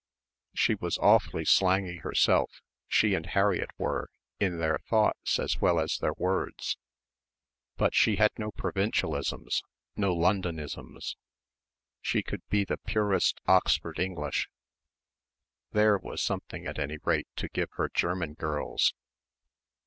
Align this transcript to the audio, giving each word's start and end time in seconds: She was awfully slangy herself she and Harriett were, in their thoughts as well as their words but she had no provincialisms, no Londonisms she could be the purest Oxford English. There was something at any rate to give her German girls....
She 0.55 0.73
was 0.73 0.97
awfully 0.97 1.45
slangy 1.45 1.97
herself 1.97 2.63
she 2.87 3.13
and 3.13 3.23
Harriett 3.23 3.69
were, 3.77 4.09
in 4.39 4.57
their 4.57 4.79
thoughts 4.89 5.37
as 5.37 5.61
well 5.61 5.79
as 5.79 5.99
their 5.99 6.13
words 6.17 6.75
but 7.77 7.93
she 7.93 8.15
had 8.15 8.31
no 8.39 8.49
provincialisms, 8.49 9.61
no 9.95 10.11
Londonisms 10.15 11.17
she 12.01 12.23
could 12.23 12.41
be 12.49 12.65
the 12.65 12.77
purest 12.77 13.39
Oxford 13.45 13.99
English. 13.99 14.49
There 15.71 15.99
was 15.99 16.23
something 16.23 16.65
at 16.65 16.79
any 16.79 16.97
rate 17.03 17.27
to 17.35 17.47
give 17.49 17.69
her 17.73 17.87
German 17.93 18.33
girls.... 18.33 18.95